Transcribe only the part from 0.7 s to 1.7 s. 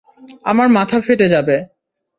মাথা ফেটে যাবে।